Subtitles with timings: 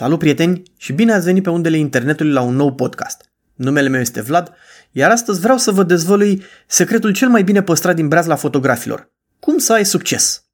[0.00, 3.30] Salut prieteni și bine ați venit pe undele internetului la un nou podcast.
[3.54, 4.52] Numele meu este Vlad,
[4.90, 9.10] iar astăzi vreau să vă dezvălui secretul cel mai bine păstrat din la fotografilor.
[9.38, 10.44] Cum să ai succes?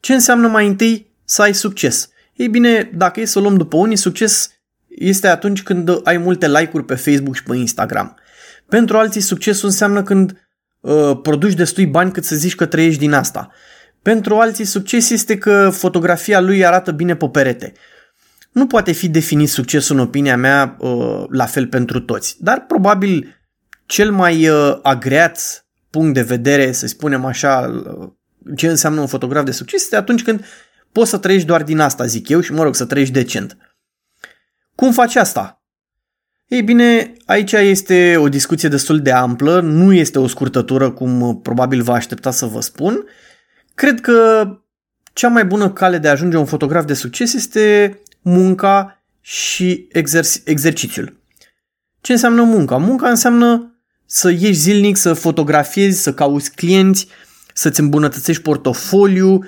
[0.00, 2.08] Ce înseamnă mai întâi să ai succes?
[2.32, 4.50] Ei bine, dacă e să o luăm după unii, succes
[4.88, 8.16] este atunci când ai multe like-uri pe Facebook și pe Instagram.
[8.68, 10.48] Pentru alții, succesul înseamnă când
[10.80, 13.50] uh, produci destui bani cât să zici că trăiești din asta.
[14.02, 17.72] Pentru alții, succes este că fotografia lui arată bine pe perete.
[18.52, 23.40] Nu poate fi definit succesul în opinia mea uh, la fel pentru toți, dar probabil
[23.86, 28.08] cel mai uh, agreat punct de vedere, să spunem așa, uh,
[28.56, 30.44] ce înseamnă un fotograf de succes este atunci când
[30.92, 33.56] poți să trăiești doar din asta, zic eu, și mă rog, să trăiești decent.
[34.74, 35.62] Cum faci asta?
[36.46, 41.82] Ei bine, aici este o discuție destul de amplă, nu este o scurtătură cum probabil
[41.82, 43.04] vă aștepta să vă spun.
[43.74, 44.48] Cred că
[45.12, 50.42] cea mai bună cale de a ajunge un fotograf de succes este munca și exer-
[50.44, 51.20] exercițiul.
[52.00, 52.76] Ce înseamnă munca?
[52.76, 53.74] Munca înseamnă
[54.06, 57.06] să ieși zilnic, să fotografiezi, să cauți clienți,
[57.54, 59.44] să-ți îmbunătățești portofoliu,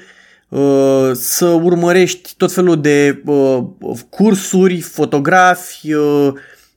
[0.49, 3.65] uh, să urmărești tot felul de uh,
[4.11, 6.33] cursuri, fotografi uh,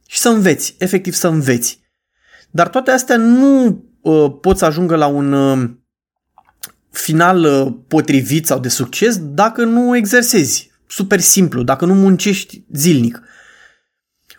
[0.07, 1.79] și să înveți, efectiv să înveți.
[2.51, 3.83] Dar toate astea nu
[4.41, 5.35] pot să ajungă la un
[6.89, 13.21] final potrivit sau de succes dacă nu exersezi super simplu, dacă nu muncești zilnic.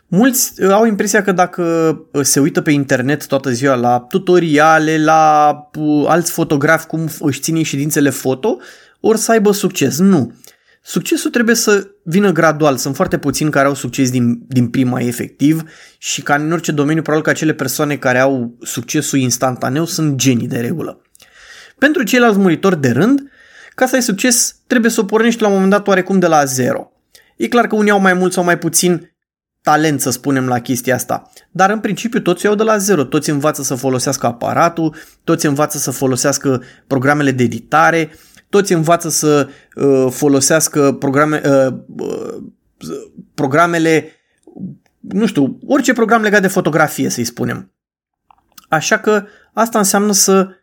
[0.07, 1.63] Mulți uh, au impresia că dacă
[2.13, 7.41] uh, se uită pe internet toată ziua la tutoriale, la uh, alți fotografi cum își
[7.41, 8.59] ține ședințele foto,
[9.01, 9.99] ori să aibă succes.
[9.99, 10.35] Nu.
[10.83, 12.77] Succesul trebuie să vină gradual.
[12.77, 15.63] Sunt foarte puțini care au succes din, din prima efectiv
[15.99, 20.49] și ca în orice domeniu, probabil că acele persoane care au succesul instantaneu sunt genii
[20.49, 21.01] de regulă.
[21.79, 23.31] Pentru ceilalți muritori de rând,
[23.77, 26.45] ca să ai succes, trebuie să o pornești la un moment dat oarecum de la
[26.45, 26.93] zero.
[27.37, 29.15] E clar că unii au mai mult sau mai puțin
[29.63, 31.31] talent, să spunem, la chestia asta.
[31.51, 35.79] Dar în principiu toți iau de la zero, toți învață să folosească aparatul, toți învață
[35.79, 38.11] să folosească programele de editare,
[38.49, 42.35] toți învață să uh, folosească programe, uh, uh,
[43.35, 44.11] programele,
[45.01, 47.73] nu știu, orice program legat de fotografie, să-i spunem.
[48.69, 50.55] Așa că asta înseamnă să Uh,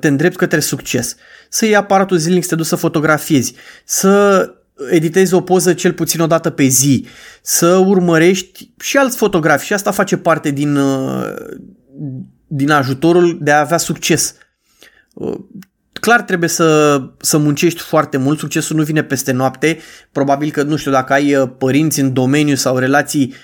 [0.00, 1.16] te îndrepti către succes.
[1.48, 3.54] Să iei aparatul zilnic, să te duci să fotografiezi,
[3.84, 4.44] să
[4.90, 7.06] editezi o poză cel puțin o dată pe zi,
[7.42, 11.26] să urmărești și alți fotografi și asta face parte din, uh,
[12.46, 14.34] din ajutorul de a avea succes.
[15.14, 15.38] Uh,
[16.00, 19.78] clar trebuie să, să muncești foarte mult, succesul nu vine peste noapte,
[20.12, 23.34] probabil că, nu știu, dacă ai părinți în domeniu sau relații,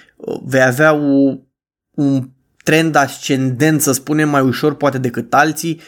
[0.44, 1.36] vei avea o,
[1.90, 2.28] un
[2.64, 5.80] trend ascendent, să spunem, mai ușor poate decât alții,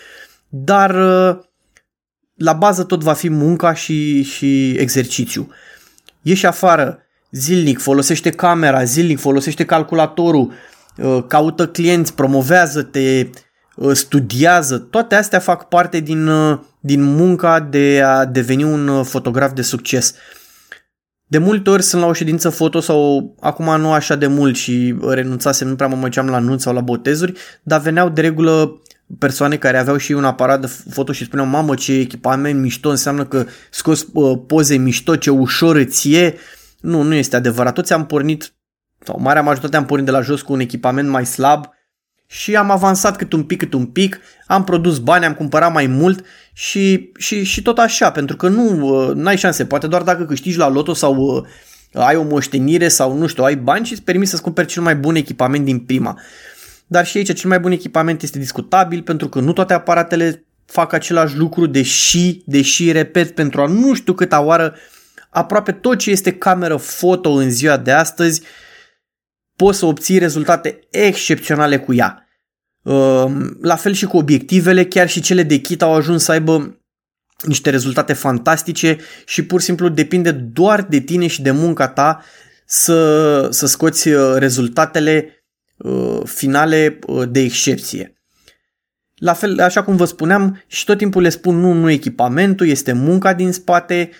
[0.48, 1.38] dar uh,
[2.34, 5.50] la bază tot va fi munca și, și exercițiu.
[6.22, 6.98] Ieși afară
[7.30, 10.52] zilnic, folosește camera, zilnic, folosește calculatorul,
[10.96, 13.28] uh, caută clienți, promovează-te,
[13.76, 16.30] uh, studiază, toate astea fac parte din,
[16.80, 20.14] din munca de a deveni un fotograf de succes.
[21.28, 24.96] De multe ori sunt la o ședință foto sau acum nu așa de mult și
[25.08, 27.32] renunțasem, nu prea mă măceam la nunți sau la botezuri,
[27.62, 28.82] dar veneau de regulă
[29.18, 33.24] persoane care aveau și un aparat de foto și spuneau mamă ce echipament mișto înseamnă
[33.24, 36.38] că scos uh, poze mișto, ce ușor îți e.
[36.80, 37.74] Nu, nu este adevărat.
[37.74, 38.54] Toți am pornit,
[39.04, 41.64] sau marea majoritate am pornit de la jos cu un echipament mai slab
[42.26, 45.86] și am avansat cât un pic, cât un pic, am produs bani, am cumpărat mai
[45.86, 50.24] mult și, și, și tot așa, pentru că nu uh, ai șanse, poate doar dacă
[50.24, 51.44] câștigi la loto sau uh,
[51.92, 54.96] ai o moștenire sau nu știu, ai bani și îți permiți să-ți cumperi cel mai
[54.96, 56.20] bun echipament din prima.
[56.86, 60.92] Dar și aici cel mai bun echipament este discutabil pentru că nu toate aparatele fac
[60.92, 64.74] același lucru, deși, deși, repet, pentru a nu știu câta oară,
[65.30, 68.42] aproape tot ce este cameră foto în ziua de astăzi
[69.56, 72.28] poți să obții rezultate excepționale cu ea.
[72.82, 76.80] Ehm, la fel și cu obiectivele, chiar și cele de kit au ajuns să aibă
[77.42, 82.22] niște rezultate fantastice și pur și simplu depinde doar de tine și de munca ta
[82.66, 85.44] să, să scoți uh, rezultatele
[85.76, 88.10] uh, finale uh, de excepție.
[89.14, 92.92] La fel, așa cum vă spuneam, și tot timpul le spun nu, nu echipamentul, este
[92.92, 94.10] munca din spate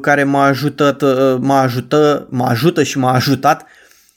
[0.00, 0.96] care mă ajută,
[1.40, 3.66] mă ajută, mă ajută și m-a ajutat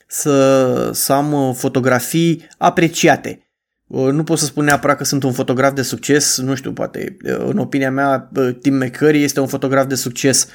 [0.07, 3.49] să, să am uh, fotografii apreciate.
[3.87, 7.17] Uh, nu pot să spun neapărat că sunt un fotograf de succes, nu știu, poate
[7.25, 8.31] uh, în opinia mea
[8.61, 10.47] Tim McCurry este un fotograf de succes,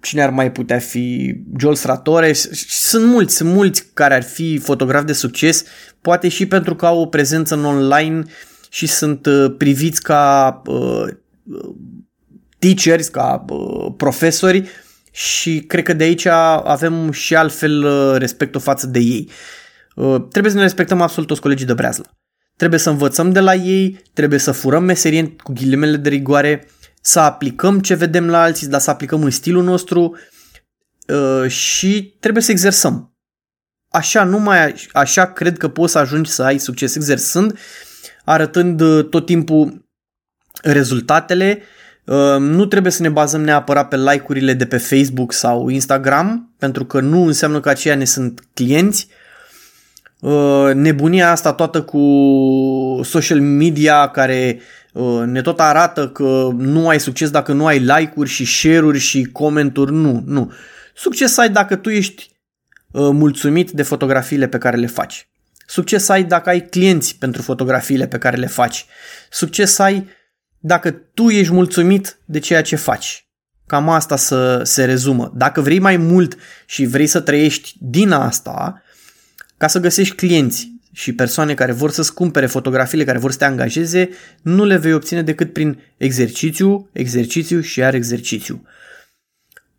[0.00, 1.36] cine ar mai putea fi?
[1.58, 5.64] Joel Stratore, sunt mulți, sunt mulți care ar fi fotografi de succes,
[6.00, 8.22] poate și pentru că au o prezență în online
[8.70, 9.28] și sunt
[9.58, 10.62] priviți ca
[12.58, 13.44] teachers, ca
[13.96, 14.68] profesori
[15.18, 16.26] și cred că de aici
[16.64, 17.86] avem și altfel
[18.18, 19.30] respectul față de ei.
[20.30, 22.04] Trebuie să ne respectăm absolut toți colegii de breazlă.
[22.56, 26.68] Trebuie să învățăm de la ei, trebuie să furăm meserie cu ghilimele de rigoare,
[27.00, 30.16] să aplicăm ce vedem la alții, dar să aplicăm în stilul nostru
[31.48, 33.18] și trebuie să exersăm
[33.88, 37.58] așa, numai așa cred că poți să ajungi să ai succes exersând,
[38.24, 39.88] arătând uh, tot timpul
[40.62, 41.58] rezultatele.
[41.60, 41.66] Uh,
[42.38, 47.00] nu trebuie să ne bazăm neapărat pe like-urile de pe Facebook sau Instagram, pentru că
[47.00, 49.08] nu înseamnă că aceia ne sunt clienți.
[50.20, 52.00] Uh, nebunia asta toată cu
[53.04, 54.60] social media care
[55.24, 59.92] ne tot arată că nu ai succes dacă nu ai like-uri și share-uri și comenturi,
[59.92, 60.52] nu, nu.
[60.94, 62.30] Succes ai dacă tu ești
[62.92, 65.28] Uh, mulțumit de fotografiile pe care le faci.
[65.66, 68.86] Succes ai dacă ai clienți pentru fotografiile pe care le faci.
[69.30, 70.08] Succes ai
[70.58, 73.26] dacă tu ești mulțumit de ceea ce faci.
[73.66, 75.32] Cam asta să se rezumă.
[75.34, 78.82] Dacă vrei mai mult și vrei să trăiești din asta,
[79.56, 83.44] ca să găsești clienți și persoane care vor să-ți cumpere fotografiile, care vor să te
[83.44, 84.08] angajeze,
[84.42, 88.66] nu le vei obține decât prin exercițiu, exercițiu și iar exercițiu.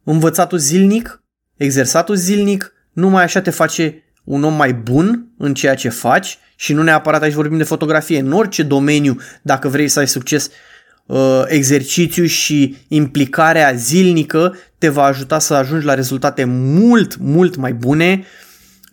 [0.03, 1.23] Învățatul zilnic,
[1.57, 6.73] exersatul zilnic, numai așa te face un om mai bun în ceea ce faci și
[6.73, 8.19] nu neapărat aici vorbim de fotografie.
[8.19, 10.49] În orice domeniu, dacă vrei să ai succes,
[11.05, 17.73] uh, exercițiu și implicarea zilnică te va ajuta să ajungi la rezultate mult, mult mai
[17.73, 18.23] bune,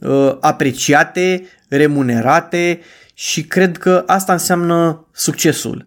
[0.01, 2.81] uh, apreciate, remunerate
[3.15, 5.87] și cred că asta înseamnă succesul.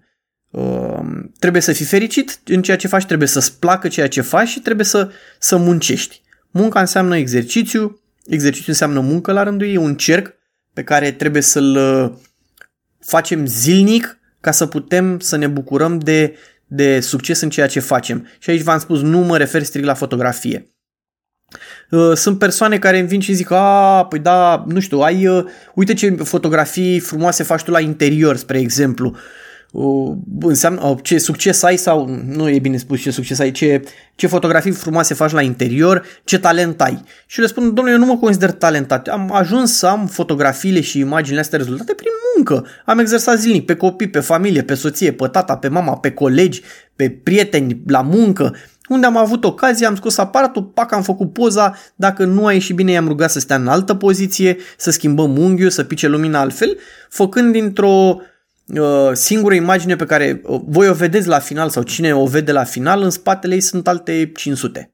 [0.50, 1.00] Uh,
[1.40, 4.60] trebuie să fii fericit în ceea ce faci, trebuie să-ți placă ceea ce faci și
[4.60, 5.10] trebuie să,
[5.40, 6.22] să muncești.
[6.52, 10.38] Munca înseamnă exercițiu, exercițiu înseamnă muncă la rândul ei, un cerc
[10.74, 12.12] pe care trebuie să-l uh,
[13.00, 18.28] facem zilnic ca să putem să ne bucurăm de, de succes în ceea ce facem.
[18.40, 20.74] Și aici v-am spus, nu mă refer strict la fotografie.
[21.90, 25.46] Uh, sunt persoane care îmi vin și zic, a, păi da, nu știu, ai, uh,
[25.76, 29.16] uite ce fotografii frumoase faci tu la interior, spre exemplu
[30.40, 33.82] înseamnă ce succes ai sau nu e bine spus ce succes ai, ce,
[34.16, 37.04] ce fotografii frumoase faci la interior, ce talent ai.
[37.26, 39.08] Și le spun, domnule, eu nu mă consider talentat.
[39.08, 42.66] Am ajuns să am fotografiile și imaginile astea rezultate prin muncă.
[42.86, 46.62] Am exersat zilnic pe copii, pe familie, pe soție, pe tata, pe mama, pe colegi,
[46.96, 48.56] pe prieteni, la muncă.
[48.88, 52.76] Unde am avut ocazie, am scos aparatul, pac, am făcut poza, dacă nu a ieșit
[52.76, 56.78] bine, i-am rugat să stea în altă poziție, să schimbăm unghiul, să pice lumina altfel,
[57.10, 58.20] făcând dintr-o
[58.78, 62.52] Uh, singură imagine pe care uh, voi o vedeți la final sau cine o vede
[62.52, 64.94] la final, în spatele ei sunt alte 500.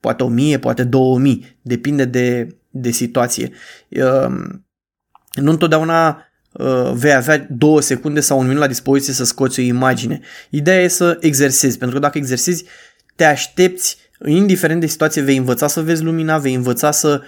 [0.00, 3.50] Poate 1000, poate 2000, depinde de, de situație.
[3.88, 4.34] Uh,
[5.34, 6.28] nu întotdeauna
[6.92, 10.20] vei avea două secunde sau un minut la dispoziție să scoți o imagine.
[10.50, 12.64] Ideea e să exersezi, pentru că dacă exersezi,
[13.16, 13.96] te aștepți,
[14.26, 17.22] indiferent de situație, vei învăța să vezi lumina, vei învăța să,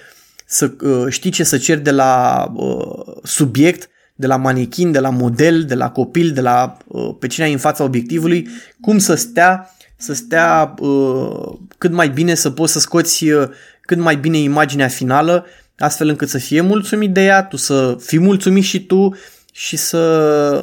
[0.46, 0.72] să
[1.08, 5.74] știi ce să ceri de la uh, subiect, de la manechin, de la model, de
[5.74, 8.48] la copil, de la uh, pe cine ai în fața obiectivului,
[8.80, 13.48] cum să stea, să stea uh, cât mai bine, să poți să scoți uh,
[13.80, 15.46] cât mai bine imaginea finală,
[15.78, 19.16] astfel încât să fie mulțumit de ea, tu să fii mulțumit și tu
[19.52, 20.00] și să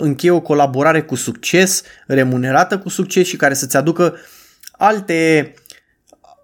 [0.01, 4.15] încheie o colaborare cu succes, remunerată cu succes și care să-ți aducă
[4.71, 5.53] alte,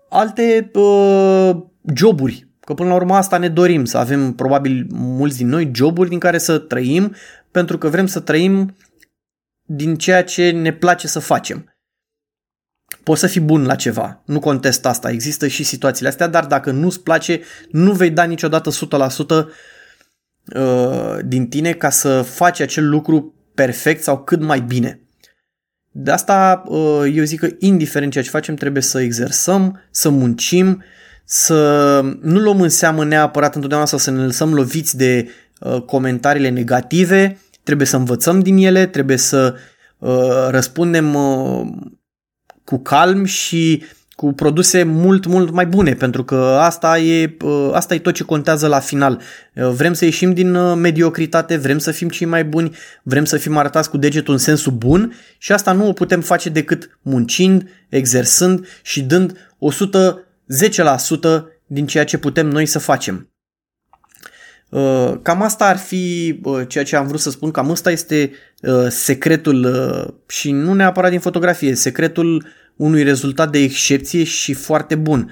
[0.10, 1.56] alte uh,
[1.96, 6.10] joburi Că până la urmă asta ne dorim, să avem probabil mulți din noi joburi
[6.10, 7.16] din care să trăim,
[7.52, 8.76] pentru că vrem să trăim
[9.66, 11.76] din ceea ce ne place să facem.
[13.04, 16.72] Poți să fii bun la ceva, nu contest asta, există și situațiile astea, dar dacă
[16.72, 17.42] nu-ți place,
[17.72, 18.74] nu vei da niciodată 100%
[20.56, 25.02] uh, din tine ca să faci acel lucru perfect sau cât mai bine.
[25.92, 30.84] De asta uh, eu zic că indiferent ceea ce facem trebuie să exersăm, să muncim,
[31.32, 36.50] să nu luăm în seamă neapărat întotdeauna sau să ne lăsăm loviți de uh, comentariile
[36.50, 39.56] negative, trebuie să învățăm din ele, trebuie să
[39.98, 41.68] uh, răspundem uh,
[42.64, 43.84] cu calm și
[44.16, 48.24] cu produse mult, mult mai bune, pentru că asta e, uh, asta e tot ce
[48.24, 49.22] contează la final.
[49.56, 53.38] Uh, vrem să ieșim din uh, mediocritate, vrem să fim cei mai buni, vrem să
[53.38, 57.70] fim arătați cu degetul în sensul bun și asta nu o putem face decât muncind,
[57.90, 63.30] exersând și dând 100 10% din ceea ce putem noi să facem.
[64.70, 68.32] Uh, cam asta ar fi uh, ceea ce am vrut să spun, cam asta este
[68.62, 69.68] uh, secretul
[70.28, 75.32] și nu neapărat din fotografie, secretul unui rezultat de excepție și foarte bun.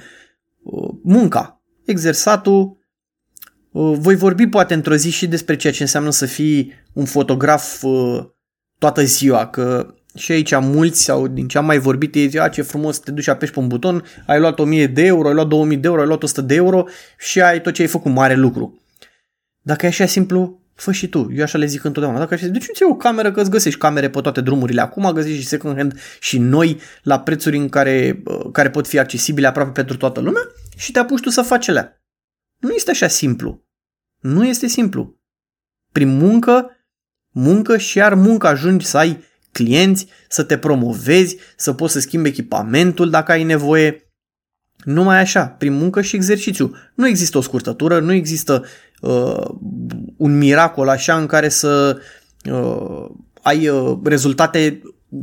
[1.04, 2.78] Munca, exersatul,
[3.72, 7.84] voi vorbi poate într-o zi și despre ceea ce înseamnă să fii un fotograf
[8.78, 12.62] toată ziua, că și aici mulți sau din ce am mai vorbit ei zic, ce
[12.62, 15.78] frumos te duci apeși pe un buton, ai luat 1000 de euro, ai luat 2000
[15.78, 16.86] de euro, ai luat 100 de euro
[17.20, 18.82] și ai tot ce ai făcut, mare lucru.
[19.62, 21.28] Dacă e așa simplu, fă și tu.
[21.34, 22.20] Eu așa le zic întotdeauna.
[22.20, 24.82] Dacă așa, duci o cameră că îți găsești camere pe toate drumurile.
[24.82, 29.48] Acum găsești și second hand și noi la prețuri în care, care pot fi accesibile
[29.48, 30.42] aproape pentru toată lumea
[30.78, 32.02] și te apuci tu să faci ele.
[32.58, 33.66] Nu este așa simplu.
[34.20, 35.20] Nu este simplu.
[35.92, 36.72] Prin muncă,
[37.30, 39.24] muncă și iar muncă ajungi să ai
[39.58, 44.12] clienți, să te promovezi, să poți să schimbi echipamentul dacă ai nevoie.
[44.84, 46.76] Numai așa, prin muncă și exercițiu.
[46.94, 48.66] Nu există o scurtătură, nu există
[49.02, 49.46] uh,
[50.18, 51.98] un miracol așa în care să
[52.52, 53.06] uh,
[53.42, 54.82] ai uh, rezultate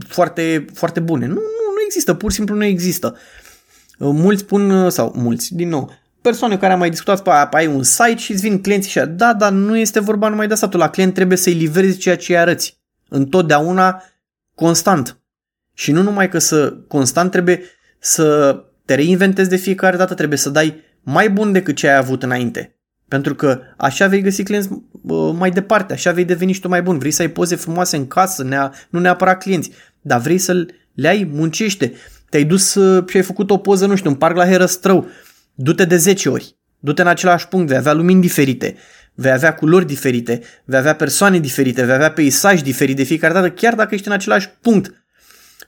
[0.09, 1.27] foarte, foarte bune.
[1.27, 3.17] Nu, nu, nu există, pur și simplu nu există.
[3.99, 7.49] Uh, mulți spun, uh, sau mulți, din nou, persoane care am mai discutat pe aia,
[7.53, 10.53] ai un site și îți vin clienții și da, dar nu este vorba numai de
[10.53, 12.83] asta, tu la client trebuie să-i livrezi ceea ce îi arăți.
[13.09, 14.03] Întotdeauna,
[14.55, 15.19] constant.
[15.75, 17.63] Și nu numai că să constant trebuie
[17.99, 22.23] să te reinventezi de fiecare dată, trebuie să dai mai bun decât ce ai avut
[22.23, 22.79] înainte.
[23.09, 24.69] Pentru că așa vei găsi clienți
[25.37, 26.99] mai departe, așa vei deveni și tu mai bun.
[26.99, 29.71] Vrei să ai poze frumoase în casă, nea, nu neapărat clienți,
[30.01, 31.93] dar vrei să le ai, muncește.
[32.31, 35.07] Te-ai dus uh, și ai făcut o poză, nu știu, în parc la Herăstrău,
[35.55, 38.77] du-te de 10 ori, du-te în același punct, vei avea lumini diferite,
[39.15, 43.51] vei avea culori diferite, vei avea persoane diferite, vei avea peisaj diferit de fiecare dată,
[43.51, 45.05] chiar dacă ești în același punct.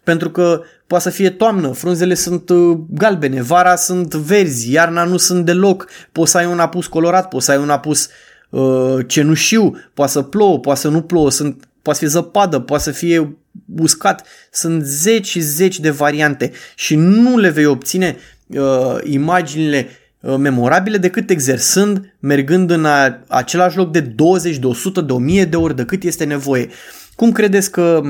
[0.04, 5.16] Pentru că poate să fie toamnă, frunzele sunt uh, galbene, vara sunt verzi, iarna nu
[5.16, 8.08] sunt deloc, poți să ai un apus colorat, poți să ai un apus
[8.50, 12.82] uh, cenușiu, poate să plouă, poate să nu plouă, sunt, poate să fie zăpadă, poate
[12.82, 13.36] să fie
[13.78, 20.04] uscat, sunt zeci și zeci de variante și nu le vei obține uh, imaginile uh,
[20.38, 25.56] memorabile decât exersând, mergând în a, același loc de 20, de 100, de 1000 de
[25.56, 26.68] ori, de cât este nevoie.
[27.14, 28.00] Cum credeți că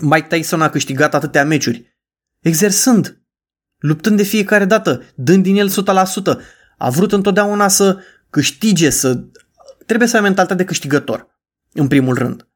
[0.00, 1.98] Mike Tyson a câștigat atâtea meciuri?
[2.40, 3.22] Exersând,
[3.78, 5.74] luptând de fiecare dată, dând din el 100%.
[6.78, 7.98] A vrut întotdeauna să
[8.30, 9.24] câștige, să...
[9.86, 11.26] Trebuie să ai mentalitate de câștigător,
[11.72, 12.48] în primul rând.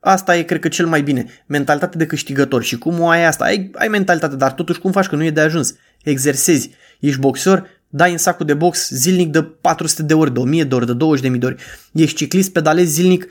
[0.00, 1.26] Asta e, cred că, cel mai bine.
[1.46, 2.62] Mentalitate de câștigător.
[2.62, 3.44] Și cum o ai asta?
[3.44, 5.74] Ai, ai mentalitate, dar totuși cum faci că nu e de ajuns?
[6.02, 6.70] Exersezi.
[7.00, 10.74] Ești boxer, dai în sacul de box zilnic de 400 de ori, de 1000 de
[10.74, 11.62] ori, de 20 de mii de ori.
[11.92, 13.26] Ești ciclist, pedalezi zilnic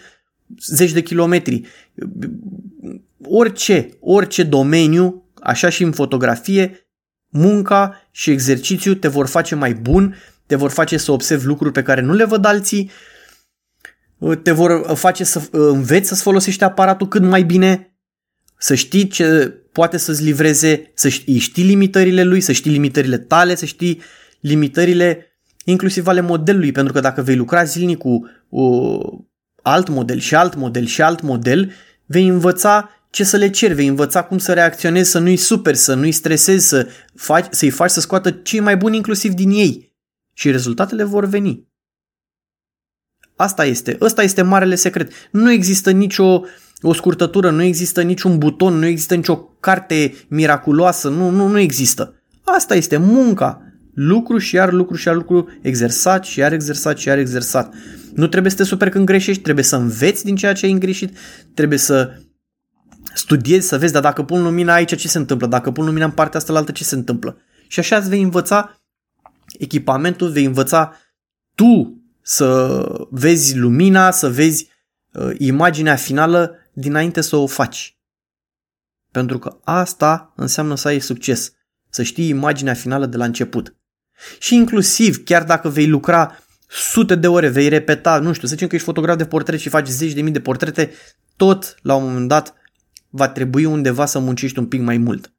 [0.65, 1.61] zeci de kilometri
[3.23, 6.89] orice, orice domeniu, așa și în fotografie,
[7.29, 11.83] munca și exercițiu te vor face mai bun, te vor face să observi lucruri pe
[11.83, 12.91] care nu le văd alții,
[14.43, 17.93] te vor face să înveți să-ți folosești aparatul cât mai bine,
[18.57, 23.55] să știi ce poate să-ți livreze, să știi, știi limitările lui, să știi limitările tale,
[23.55, 24.01] să știi
[24.39, 25.23] limitările
[25.65, 29.19] inclusiv ale modelului, pentru că dacă vei lucra zilnic cu uh,
[29.61, 31.71] alt model și alt model și alt model,
[32.05, 35.93] vei învăța ce să le ceri, vei învăța cum să reacționezi, să nu-i super, să
[35.93, 39.93] nu-i stresezi, să faci, să-i faci să scoată cei mai buni inclusiv din ei.
[40.33, 41.67] Și rezultatele vor veni.
[43.35, 45.11] Asta este, ăsta este marele secret.
[45.31, 46.41] Nu există nicio
[46.81, 52.21] o scurtătură, nu există niciun buton, nu există nicio carte miraculoasă, nu, nu, nu există.
[52.43, 53.68] Asta este munca.
[53.93, 57.73] Lucru și iar lucru și iar lucru, exersat și iar exersat și iar exersat.
[58.13, 61.17] Nu trebuie să te super când greșești, trebuie să înveți din ceea ce ai îngreșit,
[61.53, 62.21] trebuie să
[63.13, 65.47] studiezi, să vezi, dar dacă pun lumina aici, ce se întâmplă?
[65.47, 67.37] Dacă pun lumina în partea asta la altă, ce se întâmplă?
[67.67, 68.81] Și așa îți vei învăța
[69.57, 70.95] echipamentul, vei învăța
[71.55, 74.69] tu să vezi lumina, să vezi
[75.13, 77.97] uh, imaginea finală dinainte să o faci.
[79.11, 81.53] Pentru că asta înseamnă să ai succes,
[81.89, 83.78] să știi imaginea finală de la început.
[84.39, 88.67] Și inclusiv, chiar dacă vei lucra sute de ore, vei repeta, nu știu, să zicem
[88.67, 90.91] că ești fotograf de portret și faci zeci de mii de portrete,
[91.35, 92.53] tot la un moment dat
[93.09, 95.33] va trebui undeva să muncești un pic mai mult.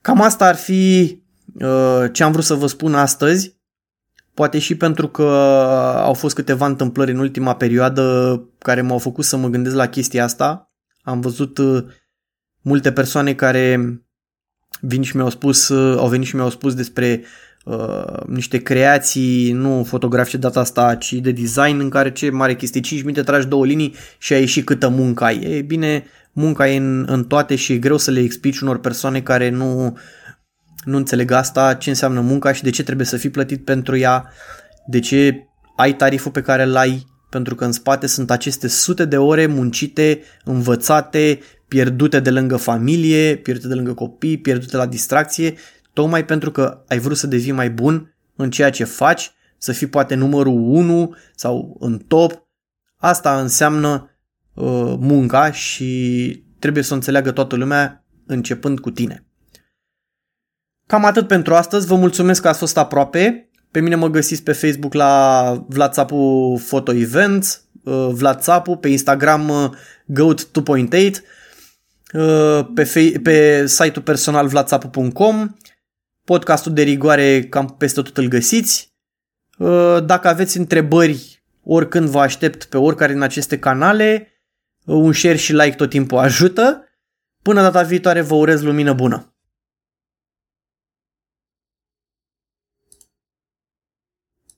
[0.00, 1.18] Cam asta ar fi
[1.54, 3.58] uh, ce am vrut să vă spun astăzi.
[4.34, 5.22] Poate și pentru că
[5.96, 10.24] au fost câteva întâmplări în ultima perioadă care m-au făcut să mă gândesc la chestia
[10.24, 10.72] asta.
[11.02, 11.84] Am văzut uh,
[12.60, 13.78] multe persoane care
[14.80, 17.22] vin și mi-au spus, uh, au venit și mi-au spus despre
[17.64, 22.80] uh, niște creații, nu fotografice data asta, ci de design în care ce mare chestie,
[22.80, 25.40] 5 minute tragi două linii și ai ieșit câtă muncă ai.
[25.40, 29.20] E bine, munca e în, în toate și e greu să le explici unor persoane
[29.20, 29.98] care nu,
[30.84, 34.32] nu înțeleg asta, ce înseamnă munca și de ce trebuie să fii plătit pentru ea,
[34.86, 35.44] de ce
[35.76, 39.46] ai tariful pe care îl ai, pentru că în spate sunt aceste sute de ore
[39.46, 45.54] muncite, învățate, pierdute de lângă familie, pierdute de lângă copii, pierdute la distracție
[45.92, 49.86] tocmai pentru că ai vrut să devii mai bun în ceea ce faci, să fii
[49.86, 52.46] poate numărul 1 sau în top.
[52.96, 54.10] Asta înseamnă
[54.54, 59.24] uh, munca și trebuie să o înțeleagă toată lumea începând cu tine.
[60.86, 63.50] Cam atât pentru astăzi, vă mulțumesc că ați fost aproape.
[63.70, 68.88] Pe mine mă găsiți pe Facebook la Vlad Țapu Photo Events, uh, Vlad Țapu, pe
[68.88, 69.70] Instagram uh,
[70.04, 71.10] Goat 2.8, uh,
[72.74, 75.56] pe, pe site-ul personal vladsapu.com,
[76.24, 78.94] podcastul de rigoare cam peste tot îl găsiți.
[80.04, 84.28] Dacă aveți întrebări, oricând vă aștept pe oricare din aceste canale,
[84.84, 86.84] un share și like tot timpul ajută.
[87.42, 89.34] Până data viitoare vă urez lumină bună!